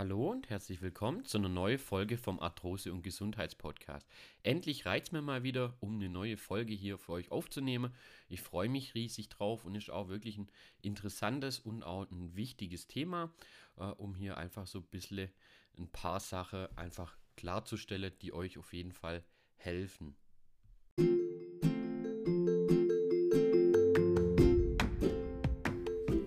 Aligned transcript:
Hallo 0.00 0.30
und 0.30 0.48
herzlich 0.48 0.80
willkommen 0.80 1.26
zu 1.26 1.36
einer 1.36 1.50
neuen 1.50 1.78
Folge 1.78 2.16
vom 2.16 2.40
Arthrose- 2.40 2.90
und 2.90 3.02
Gesundheitspodcast. 3.02 4.08
Endlich 4.42 4.86
reizt 4.86 5.12
mir 5.12 5.20
mal 5.20 5.42
wieder, 5.42 5.76
um 5.80 5.96
eine 5.96 6.08
neue 6.08 6.38
Folge 6.38 6.72
hier 6.72 6.96
für 6.96 7.12
euch 7.12 7.30
aufzunehmen. 7.30 7.92
Ich 8.30 8.40
freue 8.40 8.70
mich 8.70 8.94
riesig 8.94 9.28
drauf 9.28 9.66
und 9.66 9.74
ist 9.74 9.90
auch 9.90 10.08
wirklich 10.08 10.38
ein 10.38 10.48
interessantes 10.80 11.58
und 11.58 11.82
auch 11.82 12.10
ein 12.10 12.34
wichtiges 12.34 12.86
Thema, 12.86 13.30
äh, 13.76 13.82
um 13.82 14.14
hier 14.14 14.38
einfach 14.38 14.66
so 14.66 14.78
ein 14.78 14.86
bisschen 14.86 15.28
ein 15.76 15.88
paar 15.88 16.18
Sachen 16.18 16.74
einfach 16.78 17.18
klarzustellen, 17.36 18.14
die 18.22 18.32
euch 18.32 18.56
auf 18.56 18.72
jeden 18.72 18.92
Fall 18.92 19.22
helfen. 19.56 20.16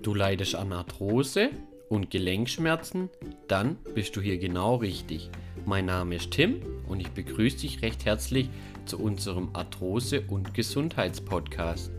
Du 0.04 0.14
leidest 0.14 0.54
an 0.54 0.74
Arthrose 0.74 1.50
und 1.90 2.10
Gelenkschmerzen? 2.10 3.10
Dann 3.48 3.76
bist 3.96 4.16
du 4.16 4.22
hier 4.22 4.38
genau 4.38 4.76
richtig. 4.76 5.30
Mein 5.66 5.86
Name 5.86 6.16
ist 6.16 6.32
Tim 6.32 6.62
und 6.88 7.00
ich 7.00 7.10
begrüße 7.12 7.58
dich 7.58 7.82
recht 7.82 8.06
herzlich 8.06 8.50
zu 8.86 9.00
unserem 9.00 9.56
Arthrose- 9.56 10.26
und 10.28 10.54
Gesundheitspodcast. 10.54 11.92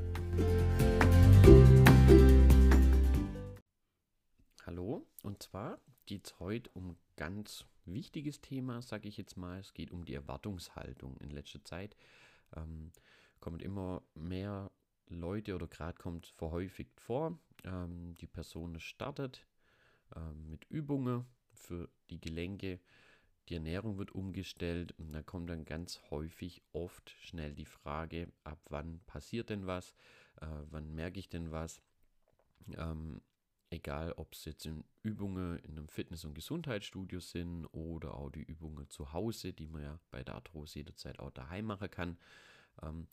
Hallo, 4.66 5.06
und 5.22 5.42
zwar 5.42 5.78
geht 6.06 6.26
es 6.26 6.40
heute 6.40 6.70
um 6.74 6.90
ein 6.90 6.96
ganz 7.16 7.64
wichtiges 7.86 8.40
Thema, 8.40 8.82
sage 8.82 9.08
ich 9.08 9.16
jetzt 9.16 9.36
mal. 9.36 9.60
Es 9.60 9.74
geht 9.74 9.90
um 9.90 10.04
die 10.04 10.14
Erwartungshaltung. 10.14 11.16
In 11.18 11.30
letzter 11.30 11.64
Zeit 11.64 11.96
ähm, 12.56 12.90
kommt 13.40 13.62
immer 13.62 14.02
mehr 14.14 14.70
Leute 15.08 15.54
oder 15.54 15.66
gerade 15.66 15.98
kommt 15.98 16.26
verhäufigt 16.26 17.00
vor, 17.00 17.38
ähm, 17.64 18.14
die 18.20 18.26
Person 18.26 18.80
startet 18.80 19.46
ähm, 20.16 20.50
mit 20.50 20.64
Übungen 20.70 21.24
für 21.52 21.88
die 22.10 22.20
Gelenke. 22.20 22.80
Die 23.48 23.54
Ernährung 23.54 23.98
wird 23.98 24.12
umgestellt 24.12 24.92
und 24.98 25.12
da 25.12 25.22
kommt 25.22 25.50
dann 25.50 25.64
ganz 25.64 26.00
häufig 26.10 26.62
oft 26.72 27.10
schnell 27.20 27.54
die 27.54 27.66
Frage, 27.66 28.32
ab 28.42 28.58
wann 28.70 29.00
passiert 29.06 29.50
denn 29.50 29.66
was, 29.66 29.92
äh, 30.40 30.46
wann 30.70 30.94
merke 30.94 31.20
ich 31.20 31.28
denn 31.28 31.50
was. 31.50 31.82
Ähm, 32.76 33.20
egal 33.70 34.12
ob 34.12 34.32
es 34.32 34.44
jetzt 34.44 34.64
in 34.64 34.84
Übungen 35.02 35.58
in 35.58 35.72
einem 35.72 35.88
Fitness- 35.88 36.24
und 36.24 36.34
Gesundheitsstudio 36.34 37.20
sind 37.20 37.66
oder 37.66 38.14
auch 38.14 38.30
die 38.30 38.42
Übungen 38.42 38.88
zu 38.88 39.12
Hause, 39.12 39.52
die 39.52 39.66
man 39.66 39.82
ja 39.82 39.98
bei 40.10 40.22
der 40.22 40.36
Arthrose 40.36 40.78
jederzeit 40.78 41.18
auch 41.18 41.30
daheim 41.30 41.66
machen 41.66 41.90
kann. 41.90 42.18
Ähm, 42.82 43.06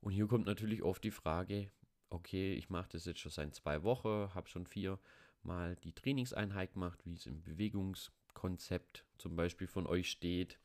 und 0.00 0.12
hier 0.12 0.26
kommt 0.26 0.46
natürlich 0.46 0.82
oft 0.82 1.04
die 1.04 1.10
Frage, 1.10 1.70
okay, 2.10 2.54
ich 2.54 2.70
mache 2.70 2.88
das 2.92 3.04
jetzt 3.04 3.20
schon 3.20 3.32
seit 3.32 3.54
zwei 3.54 3.82
Wochen, 3.82 4.32
habe 4.34 4.48
schon 4.48 4.66
vier 4.66 4.98
mal 5.44 5.76
die 5.76 5.92
Trainingseinheit 5.92 6.74
gemacht, 6.74 7.00
wie 7.04 7.14
es 7.14 7.26
im 7.26 7.42
Bewegungskonzept 7.42 9.04
zum 9.18 9.36
Beispiel 9.36 9.66
von 9.66 9.86
euch 9.86 10.10
steht, 10.10 10.58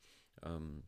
ähm, 0.44 0.84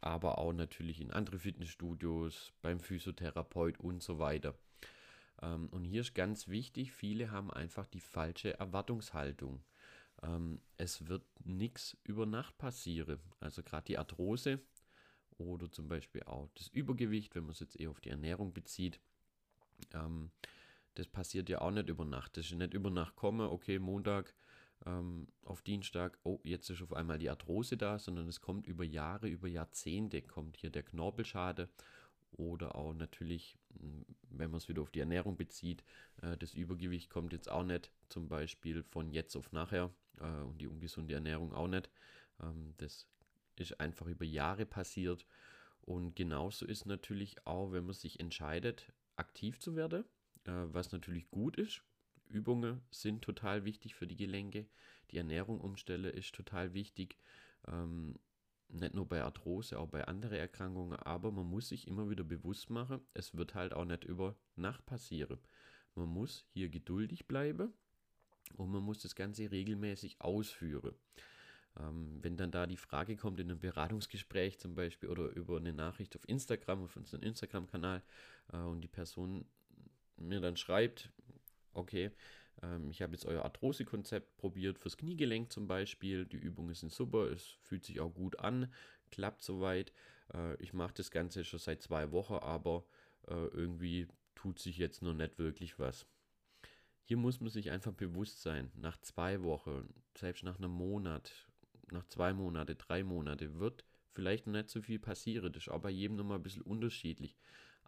aber 0.00 0.38
auch 0.38 0.52
natürlich 0.52 1.00
in 1.00 1.10
andere 1.10 1.38
Fitnessstudios, 1.38 2.52
beim 2.62 2.80
Physiotherapeut 2.80 3.78
und 3.80 4.02
so 4.02 4.18
weiter. 4.18 4.54
Ähm, 5.42 5.68
und 5.70 5.84
hier 5.84 6.02
ist 6.02 6.14
ganz 6.14 6.48
wichtig, 6.48 6.92
viele 6.92 7.30
haben 7.30 7.50
einfach 7.50 7.86
die 7.86 8.00
falsche 8.00 8.58
Erwartungshaltung. 8.58 9.62
Ähm, 10.22 10.60
es 10.76 11.08
wird 11.08 11.24
nichts 11.44 11.96
über 12.04 12.26
Nacht 12.26 12.56
passieren. 12.58 13.20
Also 13.40 13.62
gerade 13.62 13.84
die 13.86 13.98
Arthrose 13.98 14.60
oder 15.38 15.70
zum 15.70 15.88
Beispiel 15.88 16.22
auch 16.24 16.48
das 16.54 16.68
Übergewicht, 16.68 17.34
wenn 17.34 17.44
man 17.44 17.52
es 17.52 17.60
jetzt 17.60 17.78
eher 17.78 17.90
auf 17.90 18.00
die 18.00 18.10
Ernährung 18.10 18.52
bezieht. 18.52 19.00
Ähm, 19.92 20.30
das 20.98 21.06
passiert 21.06 21.48
ja 21.48 21.60
auch 21.60 21.70
nicht 21.70 21.88
über 21.88 22.04
Nacht. 22.04 22.36
Das 22.36 22.46
ist 22.46 22.54
nicht 22.54 22.74
über 22.74 22.90
Nacht 22.90 23.16
komme, 23.16 23.50
okay, 23.50 23.78
Montag 23.78 24.34
ähm, 24.84 25.28
auf 25.44 25.62
Dienstag, 25.62 26.18
oh, 26.22 26.40
jetzt 26.44 26.68
ist 26.70 26.82
auf 26.82 26.92
einmal 26.92 27.18
die 27.18 27.30
Arthrose 27.30 27.76
da, 27.76 27.98
sondern 27.98 28.28
es 28.28 28.40
kommt 28.40 28.66
über 28.66 28.84
Jahre, 28.84 29.28
über 29.28 29.48
Jahrzehnte, 29.48 30.22
kommt 30.22 30.56
hier 30.56 30.70
der 30.70 30.82
Knorpelschade 30.82 31.68
oder 32.32 32.76
auch 32.76 32.92
natürlich, 32.92 33.56
hm, 33.78 34.04
wenn 34.30 34.50
man 34.50 34.58
es 34.58 34.68
wieder 34.68 34.82
auf 34.82 34.90
die 34.90 35.00
Ernährung 35.00 35.36
bezieht, 35.36 35.84
äh, 36.22 36.36
das 36.36 36.54
Übergewicht 36.54 37.10
kommt 37.10 37.32
jetzt 37.32 37.50
auch 37.50 37.64
nicht 37.64 37.90
zum 38.08 38.28
Beispiel 38.28 38.82
von 38.82 39.10
jetzt 39.10 39.36
auf 39.36 39.52
nachher 39.52 39.90
äh, 40.18 40.42
und 40.42 40.60
die 40.60 40.66
ungesunde 40.66 41.14
Ernährung 41.14 41.52
auch 41.52 41.68
nicht. 41.68 41.90
Ähm, 42.42 42.74
das 42.76 43.06
ist 43.56 43.80
einfach 43.80 44.06
über 44.06 44.24
Jahre 44.24 44.66
passiert. 44.66 45.26
Und 45.82 46.16
genauso 46.16 46.66
ist 46.66 46.84
natürlich 46.84 47.46
auch, 47.46 47.72
wenn 47.72 47.86
man 47.86 47.94
sich 47.94 48.20
entscheidet, 48.20 48.92
aktiv 49.14 49.58
zu 49.60 49.76
werden, 49.76 50.04
was 50.46 50.92
natürlich 50.92 51.30
gut 51.30 51.56
ist. 51.56 51.82
Übungen 52.28 52.82
sind 52.90 53.22
total 53.22 53.64
wichtig 53.64 53.94
für 53.94 54.06
die 54.06 54.16
Gelenke. 54.16 54.66
Die 55.10 55.18
Ernährung 55.18 55.60
umstelle 55.60 56.10
ist 56.10 56.34
total 56.34 56.74
wichtig. 56.74 57.18
Ähm, 57.66 58.18
nicht 58.68 58.94
nur 58.94 59.08
bei 59.08 59.22
Arthrose, 59.22 59.78
auch 59.78 59.88
bei 59.88 60.06
anderen 60.06 60.36
Erkrankungen, 60.36 60.98
aber 60.98 61.30
man 61.30 61.46
muss 61.46 61.68
sich 61.68 61.86
immer 61.86 62.10
wieder 62.10 62.24
bewusst 62.24 62.68
machen, 62.68 63.00
es 63.14 63.36
wird 63.36 63.54
halt 63.54 63.72
auch 63.72 63.84
nicht 63.84 64.04
über 64.04 64.36
Nacht 64.56 64.84
passieren. 64.86 65.38
Man 65.94 66.08
muss 66.08 66.44
hier 66.52 66.68
geduldig 66.68 67.26
bleiben 67.26 67.72
und 68.56 68.70
man 68.70 68.82
muss 68.82 68.98
das 68.98 69.14
Ganze 69.14 69.50
regelmäßig 69.50 70.20
ausführen. 70.20 70.94
Ähm, 71.78 72.18
wenn 72.22 72.36
dann 72.36 72.50
da 72.50 72.66
die 72.66 72.76
Frage 72.76 73.16
kommt 73.16 73.38
in 73.40 73.50
einem 73.50 73.60
Beratungsgespräch 73.60 74.58
zum 74.58 74.74
Beispiel 74.74 75.08
oder 75.08 75.28
über 75.28 75.58
eine 75.58 75.72
Nachricht 75.72 76.16
auf 76.16 76.28
Instagram, 76.28 76.84
auf 76.84 76.96
unseren 76.96 77.22
Instagram-Kanal 77.22 78.02
äh, 78.52 78.58
und 78.58 78.80
die 78.80 78.88
Person 78.88 79.46
mir 80.16 80.40
dann 80.40 80.56
schreibt, 80.56 81.10
okay, 81.72 82.10
ähm, 82.62 82.90
ich 82.90 83.02
habe 83.02 83.12
jetzt 83.12 83.26
euer 83.26 83.44
Arthrose-Konzept 83.44 84.36
probiert 84.36 84.78
fürs 84.78 84.96
Kniegelenk 84.96 85.52
zum 85.52 85.66
Beispiel, 85.66 86.26
die 86.26 86.36
Übungen 86.36 86.74
sind 86.74 86.92
super, 86.92 87.30
es 87.30 87.56
fühlt 87.62 87.84
sich 87.84 88.00
auch 88.00 88.12
gut 88.12 88.38
an, 88.40 88.72
klappt 89.10 89.42
soweit. 89.42 89.92
Äh, 90.32 90.56
ich 90.62 90.72
mache 90.72 90.94
das 90.94 91.10
Ganze 91.10 91.44
schon 91.44 91.60
seit 91.60 91.82
zwei 91.82 92.12
Wochen, 92.12 92.34
aber 92.34 92.84
äh, 93.28 93.34
irgendwie 93.34 94.08
tut 94.34 94.58
sich 94.58 94.78
jetzt 94.78 95.02
noch 95.02 95.14
nicht 95.14 95.38
wirklich 95.38 95.78
was. 95.78 96.06
Hier 97.04 97.16
muss 97.16 97.40
man 97.40 97.50
sich 97.50 97.70
einfach 97.70 97.92
bewusst 97.92 98.42
sein, 98.42 98.72
nach 98.74 98.96
zwei 98.98 99.42
Wochen, 99.42 99.88
selbst 100.16 100.42
nach 100.42 100.58
einem 100.58 100.72
Monat, 100.72 101.46
nach 101.92 102.04
zwei 102.06 102.32
Monate, 102.32 102.74
drei 102.74 103.04
Monate 103.04 103.58
wird 103.60 103.84
vielleicht 104.10 104.46
noch 104.46 104.54
nicht 104.54 104.70
so 104.70 104.82
viel 104.82 104.98
passieren. 104.98 105.52
Das 105.52 105.64
ist 105.64 105.68
auch 105.68 105.80
bei 105.80 105.90
jedem 105.90 106.16
nochmal 106.16 106.38
ein 106.38 106.42
bisschen 106.42 106.62
unterschiedlich. 106.62 107.36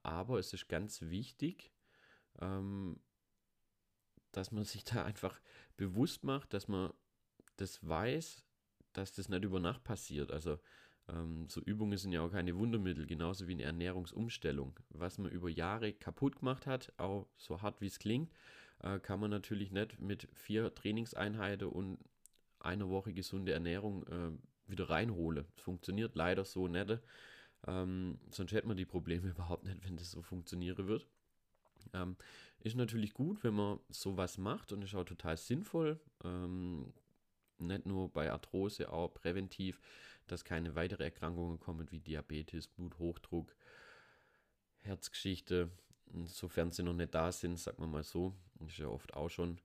Aber 0.03 0.39
es 0.39 0.53
ist 0.53 0.69
ganz 0.69 1.03
wichtig, 1.03 1.73
ähm, 2.41 3.01
dass 4.33 4.53
man 4.53 4.65
sich 4.65 4.85
da 4.85 5.05
einfach 5.05 5.41
bewusst 5.77 6.25
macht, 6.25 6.53
dass 6.55 6.69
man 6.69 6.93
das 7.57 7.87
weiß, 7.87 8.45
dass 8.93 9.13
das 9.13 9.29
nicht 9.29 9.45
über 9.45 9.61
Nacht 9.61 9.85
passiert. 9.85 10.31
Also 10.31 10.59
ähm, 11.09 11.49
so 11.49 11.61
Übungen 11.61 11.99
sind 11.99 12.13
ja 12.13 12.23
auch 12.23 12.31
keine 12.31 12.57
Wundermittel, 12.57 13.07
genauso 13.07 13.49
wie 13.49 13.53
eine 13.53 13.65
Ernährungsumstellung. 13.65 14.79
Was 14.91 15.19
man 15.19 15.31
über 15.31 15.49
Jahre 15.49 15.93
kaputt 15.93 16.37
gemacht 16.37 16.67
hat, 16.67 16.93
auch 16.99 17.29
so 17.37 17.63
hart 17.63 17.81
wie 17.81 17.87
es 17.87 17.99
klingt, 17.99 18.33
äh, 18.83 18.99
kann 19.01 19.21
man 19.21 19.31
natürlich 19.31 19.73
nicht 19.73 20.01
mit 20.01 20.29
vier 20.35 20.75
Trainingseinheiten 20.75 21.69
und 21.69 21.99
einer 22.61 22.89
Woche 22.89 23.13
gesunde 23.13 23.53
Ernährung 23.53 24.07
äh, 24.07 24.31
wieder 24.71 24.91
reinholen. 24.91 25.47
Das 25.55 25.65
funktioniert 25.65 26.15
leider 26.15 26.45
so 26.45 26.69
nicht. 26.69 27.01
Ähm, 27.67 28.19
sonst 28.31 28.53
hätte 28.53 28.69
man 28.69 28.77
die 28.77 28.85
Probleme 28.85 29.29
überhaupt 29.31 29.65
nicht, 29.65 29.85
wenn 29.85 29.97
das 29.97 30.11
so 30.11 30.23
funktionieren 30.23 30.87
wird. 30.87 31.07
Ähm, 31.93 32.17
ist 32.61 32.77
natürlich 32.77 33.15
gut, 33.15 33.45
wenn 33.45 33.55
man 33.55 33.79
sowas 33.89 34.39
macht 34.39 34.73
und 34.73 34.83
ist 34.83 34.95
auch 34.95 35.05
total 35.05 35.37
sinnvoll. 35.37 36.01
Ähm, 36.25 36.93
nicht 37.59 37.87
nur 37.87 38.13
bei 38.13 38.31
Arthrose, 38.31 38.91
auch 38.93 39.13
präventiv, 39.13 39.81
dass 40.27 40.45
keine 40.45 40.75
weitere 40.75 41.05
Erkrankungen 41.05 41.59
kommen 41.59 41.91
wie 41.91 42.01
Diabetes, 42.01 42.69
Bluthochdruck, 42.69 43.55
Herzgeschichte, 44.81 45.71
sofern 46.25 46.71
sie 46.71 46.83
noch 46.83 46.95
nicht 46.95 47.15
da 47.15 47.33
sind, 47.33 47.59
sagt 47.59 47.79
man 47.79 47.91
mal 47.91 48.05
so. 48.05 48.35
Ist 48.67 48.79
ja 48.79 48.89
oft 48.89 49.15
auch 49.15 49.29
schon. 49.29 49.61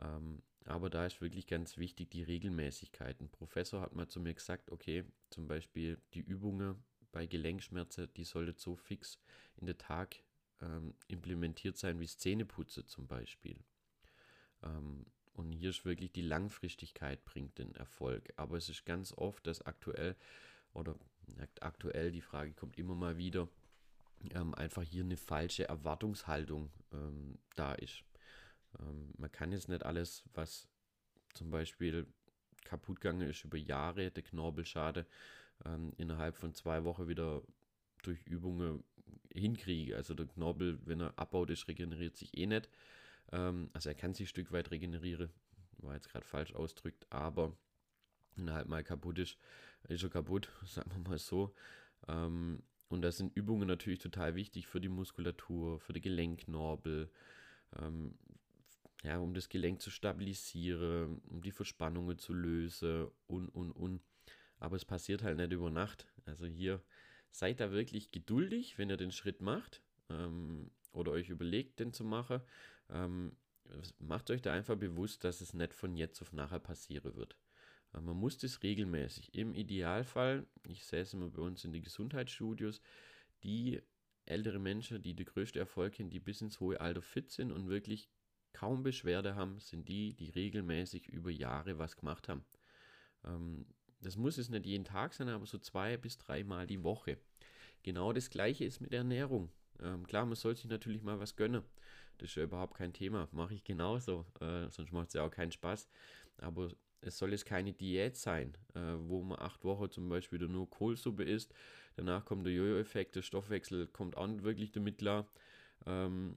Ähm, 0.00 0.42
aber 0.64 0.90
da 0.90 1.06
ist 1.06 1.20
wirklich 1.20 1.46
ganz 1.46 1.76
wichtig 1.76 2.10
die 2.10 2.22
Regelmäßigkeit. 2.22 3.20
Ein 3.20 3.28
Professor 3.28 3.80
hat 3.80 3.94
mal 3.94 4.08
zu 4.08 4.20
mir 4.20 4.34
gesagt, 4.34 4.70
okay, 4.70 5.04
zum 5.30 5.48
Beispiel 5.48 6.00
die 6.14 6.20
Übungen 6.20 6.82
bei 7.10 7.26
Gelenkschmerzen, 7.26 8.08
die 8.16 8.24
sollte 8.24 8.54
so 8.56 8.76
fix 8.76 9.18
in 9.56 9.66
der 9.66 9.78
Tag 9.78 10.16
ähm, 10.62 10.94
implementiert 11.08 11.76
sein 11.76 12.00
wie 12.00 12.06
Zähneputze 12.06 12.86
zum 12.86 13.06
Beispiel. 13.06 13.58
Ähm, 14.62 15.06
und 15.34 15.50
hier 15.50 15.70
ist 15.70 15.84
wirklich 15.84 16.12
die 16.12 16.22
Langfristigkeit 16.22 17.24
bringt 17.24 17.58
den 17.58 17.74
Erfolg. 17.74 18.32
Aber 18.36 18.56
es 18.56 18.68
ist 18.68 18.84
ganz 18.84 19.12
oft, 19.12 19.46
dass 19.46 19.62
aktuell, 19.62 20.16
oder 20.72 20.94
aktuell, 21.60 22.12
die 22.12 22.20
Frage 22.20 22.52
kommt 22.52 22.78
immer 22.78 22.94
mal 22.94 23.16
wieder, 23.16 23.48
ähm, 24.30 24.54
einfach 24.54 24.82
hier 24.82 25.04
eine 25.04 25.16
falsche 25.16 25.68
Erwartungshaltung 25.68 26.70
ähm, 26.92 27.38
da 27.56 27.74
ist. 27.74 28.04
Ähm, 28.78 29.12
man 29.16 29.32
kann 29.32 29.52
jetzt 29.52 29.68
nicht 29.68 29.84
alles, 29.84 30.24
was 30.34 30.68
zum 31.34 31.50
Beispiel 31.50 32.06
kaputt 32.64 33.00
gegangen 33.00 33.28
ist 33.28 33.44
über 33.44 33.58
Jahre, 33.58 34.10
der 34.10 34.22
Knorpelschade, 34.22 35.06
ähm, 35.64 35.92
innerhalb 35.96 36.36
von 36.36 36.54
zwei 36.54 36.84
Wochen 36.84 37.08
wieder 37.08 37.42
durch 38.02 38.22
Übungen 38.26 38.84
hinkriege. 39.32 39.96
Also 39.96 40.14
der 40.14 40.26
Knorpel, 40.26 40.78
wenn 40.84 41.00
er 41.00 41.18
abbaut 41.18 41.50
ist, 41.50 41.68
regeneriert 41.68 42.16
sich 42.16 42.36
eh 42.36 42.46
nicht. 42.46 42.68
Ähm, 43.30 43.70
also 43.72 43.88
er 43.88 43.94
kann 43.94 44.14
sich 44.14 44.26
ein 44.26 44.28
Stück 44.28 44.52
weit 44.52 44.70
regenerieren, 44.70 45.30
war 45.78 45.94
jetzt 45.94 46.10
gerade 46.10 46.24
falsch 46.24 46.54
ausdrückt, 46.54 47.06
aber 47.10 47.56
und 48.36 48.50
halt 48.50 48.68
mal 48.68 48.82
kaputt 48.82 49.18
ist, 49.18 49.36
ist 49.88 50.02
er 50.02 50.10
kaputt, 50.10 50.48
sagen 50.66 50.90
wir 50.92 51.10
mal 51.10 51.18
so. 51.18 51.54
Ähm, 52.08 52.62
und 52.88 53.02
da 53.02 53.10
sind 53.10 53.34
Übungen 53.36 53.66
natürlich 53.66 54.00
total 54.00 54.34
wichtig 54.34 54.66
für 54.66 54.80
die 54.80 54.88
Muskulatur, 54.88 55.80
für 55.80 55.92
die 55.92 56.00
Gelenknorbel, 56.00 57.10
ähm, 57.78 58.18
ja, 59.02 59.18
um 59.18 59.34
das 59.34 59.48
Gelenk 59.48 59.80
zu 59.80 59.90
stabilisieren, 59.90 61.18
um 61.28 61.42
die 61.42 61.50
Verspannungen 61.50 62.18
zu 62.18 62.34
lösen 62.34 63.08
und, 63.26 63.48
und, 63.48 63.72
und. 63.72 64.00
Aber 64.58 64.76
es 64.76 64.84
passiert 64.84 65.22
halt 65.22 65.38
nicht 65.38 65.52
über 65.52 65.70
Nacht. 65.70 66.06
Also 66.24 66.46
hier 66.46 66.80
seid 67.32 67.60
da 67.60 67.72
wirklich 67.72 68.12
geduldig, 68.12 68.78
wenn 68.78 68.90
ihr 68.90 68.96
den 68.96 69.10
Schritt 69.10 69.40
macht 69.40 69.82
ähm, 70.10 70.70
oder 70.92 71.12
euch 71.12 71.30
überlegt, 71.30 71.80
den 71.80 71.92
zu 71.92 72.04
machen. 72.04 72.40
Ähm, 72.90 73.36
macht 73.98 74.30
euch 74.30 74.42
da 74.42 74.52
einfach 74.52 74.76
bewusst, 74.76 75.24
dass 75.24 75.40
es 75.40 75.54
nicht 75.54 75.74
von 75.74 75.96
jetzt 75.96 76.20
auf 76.20 76.32
nachher 76.32 76.60
passieren 76.60 77.16
wird. 77.16 77.36
Äh, 77.94 78.00
man 78.00 78.16
muss 78.16 78.38
das 78.38 78.62
regelmäßig. 78.62 79.34
Im 79.34 79.54
Idealfall, 79.54 80.46
ich 80.62 80.84
sehe 80.84 81.00
es 81.00 81.14
immer 81.14 81.30
bei 81.30 81.42
uns 81.42 81.64
in 81.64 81.72
den 81.72 81.82
Gesundheitsstudios, 81.82 82.80
die 83.42 83.82
ältere 84.26 84.58
Menschen, 84.58 85.02
die 85.02 85.14
den 85.14 85.26
größten 85.26 85.58
Erfolg 85.58 85.98
haben, 85.98 86.10
die 86.10 86.20
bis 86.20 86.42
ins 86.42 86.60
hohe 86.60 86.80
Alter 86.80 87.02
fit 87.02 87.30
sind 87.30 87.50
und 87.50 87.68
wirklich 87.68 88.08
kaum 88.52 88.82
Beschwerde 88.82 89.34
haben, 89.34 89.58
sind 89.58 89.88
die, 89.88 90.14
die 90.14 90.30
regelmäßig 90.30 91.08
über 91.08 91.30
Jahre 91.30 91.78
was 91.78 91.96
gemacht 91.96 92.28
haben. 92.28 92.44
Ähm, 93.24 93.66
das 94.02 94.16
muss 94.16 94.38
es 94.38 94.48
nicht 94.48 94.66
jeden 94.66 94.84
Tag 94.84 95.14
sein, 95.14 95.28
aber 95.28 95.46
so 95.46 95.58
zwei 95.58 95.96
bis 95.96 96.18
dreimal 96.18 96.66
die 96.66 96.82
Woche. 96.82 97.18
Genau 97.82 98.12
das 98.12 98.30
gleiche 98.30 98.64
ist 98.64 98.80
mit 98.80 98.92
Ernährung. 98.92 99.50
Ähm, 99.80 100.06
klar, 100.06 100.26
man 100.26 100.36
soll 100.36 100.56
sich 100.56 100.66
natürlich 100.66 101.02
mal 101.02 101.18
was 101.18 101.36
gönnen. 101.36 101.62
Das 102.18 102.30
ist 102.30 102.36
ja 102.36 102.44
überhaupt 102.44 102.76
kein 102.76 102.92
Thema. 102.92 103.28
Mache 103.32 103.54
ich 103.54 103.64
genauso. 103.64 104.26
Äh, 104.40 104.68
sonst 104.70 104.92
macht 104.92 105.08
es 105.08 105.14
ja 105.14 105.24
auch 105.24 105.30
keinen 105.30 105.52
Spaß. 105.52 105.88
Aber 106.38 106.70
es 107.00 107.18
soll 107.18 107.32
jetzt 107.32 107.46
keine 107.46 107.72
Diät 107.72 108.16
sein, 108.16 108.56
äh, 108.74 108.80
wo 108.80 109.22
man 109.22 109.38
acht 109.40 109.64
Wochen 109.64 109.90
zum 109.90 110.08
Beispiel 110.08 110.38
nur 110.40 110.70
Kohlsuppe 110.70 111.24
isst. 111.24 111.52
Danach 111.96 112.24
kommt 112.24 112.46
der 112.46 112.52
Jojo-Effekt, 112.52 113.16
der 113.16 113.22
Stoffwechsel 113.22 113.88
kommt 113.88 114.16
auch 114.16 114.26
nicht 114.26 114.44
wirklich 114.44 114.70
damit 114.72 114.98
klar. 114.98 115.28
Ähm, 115.86 116.36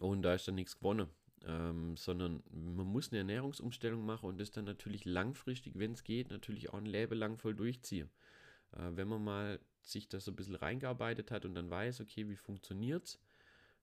und 0.00 0.22
da 0.22 0.34
ist 0.34 0.46
dann 0.46 0.56
nichts 0.56 0.76
gewonnen. 0.76 1.08
Ähm, 1.46 1.96
sondern 1.96 2.42
man 2.50 2.86
muss 2.86 3.10
eine 3.10 3.18
Ernährungsumstellung 3.18 4.04
machen 4.04 4.28
und 4.28 4.38
das 4.38 4.50
dann 4.50 4.66
natürlich 4.66 5.06
langfristig, 5.06 5.78
wenn 5.78 5.92
es 5.92 6.04
geht, 6.04 6.30
natürlich 6.30 6.68
auch 6.68 6.78
ein 6.78 6.86
Leben 6.86 7.18
lang 7.18 7.38
voll 7.38 7.54
durchziehen. 7.54 8.10
Äh, 8.72 8.90
wenn 8.92 9.08
man 9.08 9.24
mal 9.24 9.60
sich 9.82 10.08
das 10.08 10.26
so 10.26 10.32
ein 10.32 10.36
bisschen 10.36 10.54
reingearbeitet 10.56 11.30
hat 11.30 11.46
und 11.46 11.54
dann 11.54 11.70
weiß, 11.70 12.00
okay, 12.00 12.28
wie 12.28 12.36
funktioniert 12.36 13.04
es, 13.04 13.18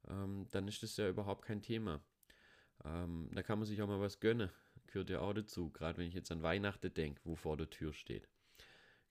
ähm, 0.07 0.47
dann 0.51 0.67
ist 0.67 0.83
das 0.83 0.97
ja 0.97 1.09
überhaupt 1.09 1.45
kein 1.45 1.61
Thema. 1.61 2.01
Ähm, 2.85 3.29
da 3.33 3.43
kann 3.43 3.59
man 3.59 3.67
sich 3.67 3.81
auch 3.81 3.87
mal 3.87 3.99
was 3.99 4.19
gönnen, 4.19 4.51
gehört 4.85 5.09
ja 5.09 5.21
auch 5.21 5.33
dazu, 5.33 5.71
gerade 5.71 5.97
wenn 5.97 6.07
ich 6.07 6.13
jetzt 6.13 6.31
an 6.31 6.43
Weihnachten 6.43 6.93
denke, 6.93 7.21
wo 7.23 7.35
vor 7.35 7.57
der 7.57 7.69
Tür 7.69 7.93
steht. 7.93 8.29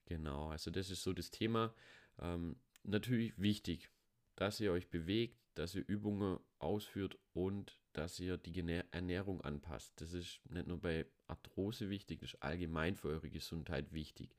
Genau, 0.05 0.49
also 0.49 0.71
das 0.71 0.89
ist 0.89 1.03
so 1.03 1.11
das 1.11 1.31
Thema. 1.31 1.73
Ähm, 2.19 2.55
natürlich 2.83 3.37
wichtig, 3.37 3.89
dass 4.35 4.59
ihr 4.59 4.71
euch 4.71 4.89
bewegt, 4.89 5.37
dass 5.55 5.75
ihr 5.75 5.83
Übungen 5.85 6.39
ausführt 6.59 7.17
und 7.33 7.79
dass 7.93 8.19
ihr 8.19 8.37
die 8.37 8.57
Ernährung 8.91 9.41
anpasst. 9.41 9.93
Das 10.01 10.13
ist 10.13 10.39
nicht 10.49 10.67
nur 10.67 10.79
bei 10.79 11.05
Arthrose 11.27 11.89
wichtig, 11.89 12.19
das 12.19 12.33
ist 12.33 12.43
allgemein 12.43 12.95
für 12.95 13.09
eure 13.09 13.29
Gesundheit 13.29 13.91
wichtig. 13.93 14.35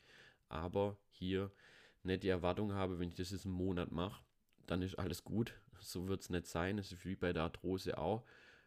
Aber 0.48 0.96
hier 1.10 1.50
nicht 2.02 2.22
die 2.22 2.28
Erwartung 2.28 2.72
habe, 2.72 2.98
wenn 2.98 3.08
ich 3.08 3.16
das 3.16 3.30
jetzt 3.30 3.44
einen 3.44 3.54
Monat 3.54 3.92
mache, 3.92 4.22
dann 4.66 4.82
ist 4.82 4.98
alles 4.98 5.24
gut. 5.24 5.54
So 5.80 6.08
wird 6.08 6.22
es 6.22 6.28
nicht 6.28 6.48
sein. 6.48 6.76
Es 6.76 6.90
ist 6.90 7.04
wie 7.04 7.14
bei 7.14 7.32
der 7.32 7.44
Arthrose 7.44 7.98
auch 7.98 8.24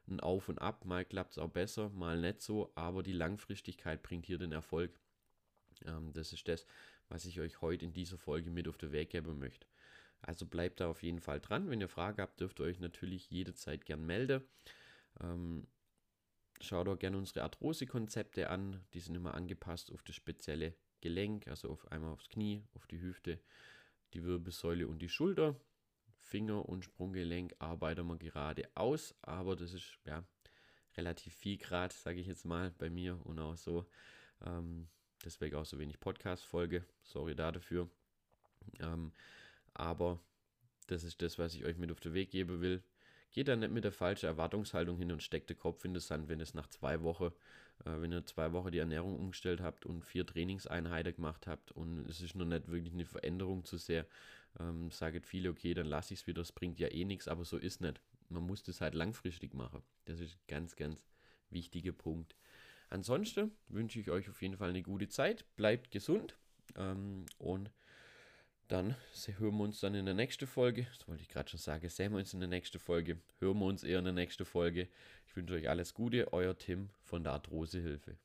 ein 0.07 0.21
Auf 0.21 0.47
und 0.47 0.61
Ab. 0.61 0.85
Mal 0.85 1.03
klappt 1.03 1.31
es 1.31 1.37
auch 1.37 1.49
besser, 1.49 1.89
mal 1.89 2.17
nicht 2.17 2.41
so. 2.41 2.71
Aber 2.73 3.03
die 3.03 3.11
Langfristigkeit 3.11 4.01
bringt 4.01 4.25
hier 4.25 4.37
den 4.37 4.53
Erfolg. 4.53 4.97
Ähm, 5.85 6.13
das 6.13 6.31
ist 6.31 6.47
das, 6.47 6.65
was 7.09 7.25
ich 7.25 7.41
euch 7.41 7.59
heute 7.59 7.83
in 7.83 7.91
dieser 7.91 8.17
Folge 8.17 8.49
mit 8.49 8.69
auf 8.69 8.77
den 8.77 8.93
Weg 8.93 9.09
geben 9.09 9.39
möchte. 9.39 9.67
Also 10.21 10.45
bleibt 10.45 10.79
da 10.79 10.87
auf 10.87 11.03
jeden 11.03 11.19
Fall 11.19 11.39
dran. 11.39 11.69
Wenn 11.69 11.81
ihr 11.81 11.89
Fragen 11.89 12.21
habt, 12.21 12.39
dürft 12.39 12.59
ihr 12.59 12.65
euch 12.65 12.79
natürlich 12.79 13.29
jederzeit 13.29 13.85
gern 13.85 14.05
melden. 14.05 14.43
Ähm, 15.19 15.67
schaut 16.61 16.87
auch 16.87 16.99
gerne 16.99 17.17
unsere 17.17 17.43
Arthrose-Konzepte 17.43 18.49
an. 18.49 18.83
Die 18.93 18.99
sind 18.99 19.15
immer 19.15 19.33
angepasst 19.33 19.91
auf 19.91 20.03
das 20.03 20.15
spezielle 20.15 20.75
Gelenk, 21.01 21.47
also 21.47 21.69
auf 21.69 21.91
einmal 21.91 22.11
aufs 22.11 22.29
Knie, 22.29 22.63
auf 22.75 22.85
die 22.85 23.01
Hüfte, 23.01 23.39
die 24.13 24.23
Wirbelsäule 24.23 24.87
und 24.87 24.99
die 24.99 25.09
Schulter. 25.09 25.55
Finger- 26.19 26.69
und 26.69 26.85
Sprunggelenk 26.85 27.55
arbeiten 27.59 28.07
wir 28.07 28.17
gerade 28.17 28.69
aus, 28.75 29.15
aber 29.23 29.55
das 29.55 29.73
ist 29.73 29.97
ja 30.05 30.23
relativ 30.95 31.33
viel 31.33 31.57
Grad, 31.57 31.93
sage 31.93 32.19
ich 32.19 32.27
jetzt 32.27 32.45
mal, 32.45 32.71
bei 32.77 32.89
mir 32.89 33.19
und 33.25 33.39
auch 33.39 33.57
so. 33.57 33.89
Ähm, 34.45 34.87
deswegen 35.25 35.55
auch 35.55 35.65
so 35.65 35.79
wenig 35.79 35.99
Podcast-Folge. 35.99 36.85
Sorry 37.03 37.35
dafür. 37.35 37.89
Ähm, 38.79 39.11
aber 39.73 40.19
das 40.87 41.03
ist 41.03 41.21
das, 41.21 41.39
was 41.39 41.55
ich 41.55 41.65
euch 41.65 41.77
mit 41.77 41.91
auf 41.91 41.99
den 41.99 42.13
Weg 42.13 42.31
geben 42.31 42.61
will. 42.61 42.83
Geht 43.31 43.47
da 43.47 43.55
nicht 43.55 43.71
mit 43.71 43.85
der 43.85 43.93
falschen 43.93 44.25
Erwartungshaltung 44.25 44.97
hin 44.97 45.11
und 45.11 45.23
steckt 45.23 45.49
den 45.49 45.57
Kopf 45.57 45.85
in 45.85 45.93
den 45.93 46.01
Sand, 46.01 46.27
wenn 46.27 46.41
es 46.41 46.53
nach 46.53 46.67
zwei 46.67 47.01
Wochen 47.01 47.31
äh, 47.85 48.01
wenn 48.01 48.11
ihr 48.11 48.25
zwei 48.25 48.51
Wochen 48.53 48.71
die 48.71 48.79
Ernährung 48.79 49.17
umgestellt 49.17 49.61
habt 49.61 49.85
und 49.85 50.03
vier 50.03 50.25
Trainingseinheiten 50.25 51.15
gemacht 51.15 51.47
habt 51.47 51.71
und 51.71 52.07
es 52.07 52.21
ist 52.21 52.35
noch 52.35 52.45
nicht 52.45 52.69
wirklich 52.69 52.93
eine 52.93 53.05
Veränderung 53.05 53.63
zu 53.63 53.77
sehr, 53.77 54.05
ähm, 54.59 54.91
sagt 54.91 55.25
viele, 55.25 55.49
okay, 55.49 55.73
dann 55.73 55.87
lasse 55.87 56.13
ich 56.13 56.21
es 56.21 56.27
wieder, 56.27 56.41
es 56.41 56.51
bringt 56.51 56.79
ja 56.79 56.89
eh 56.89 57.05
nichts, 57.05 57.27
aber 57.27 57.45
so 57.45 57.57
ist 57.57 57.81
nicht. 57.81 58.01
Man 58.29 58.43
muss 58.43 58.63
das 58.63 58.81
halt 58.81 58.95
langfristig 58.95 59.53
machen. 59.53 59.81
Das 60.05 60.19
ist 60.19 60.35
ein 60.35 60.47
ganz, 60.47 60.75
ganz 60.75 61.03
wichtiger 61.49 61.91
Punkt. 61.91 62.35
Ansonsten 62.89 63.51
wünsche 63.67 63.99
ich 63.99 64.09
euch 64.09 64.29
auf 64.29 64.41
jeden 64.41 64.57
Fall 64.57 64.69
eine 64.69 64.83
gute 64.83 65.07
Zeit, 65.07 65.45
bleibt 65.55 65.91
gesund 65.91 66.37
ähm, 66.75 67.25
und 67.37 67.71
dann 68.71 68.95
hören 69.37 69.57
wir 69.57 69.63
uns 69.65 69.81
dann 69.81 69.95
in 69.95 70.05
der 70.05 70.13
nächsten 70.13 70.47
Folge. 70.47 70.87
Das 70.97 71.07
wollte 71.07 71.21
ich 71.23 71.29
gerade 71.29 71.49
schon 71.49 71.59
sagen. 71.59 71.89
Sehen 71.89 72.13
wir 72.13 72.19
uns 72.19 72.33
in 72.33 72.39
der 72.39 72.47
nächsten 72.47 72.79
Folge. 72.79 73.17
Hören 73.39 73.59
wir 73.59 73.65
uns 73.65 73.83
eher 73.83 73.99
in 73.99 74.05
der 74.05 74.13
nächsten 74.13 74.45
Folge. 74.45 74.87
Ich 75.27 75.35
wünsche 75.35 75.55
euch 75.55 75.69
alles 75.69 75.93
Gute. 75.93 76.31
Euer 76.31 76.57
Tim 76.57 76.89
von 77.03 77.23
der 77.23 77.33
Arthrosehilfe. 77.33 78.15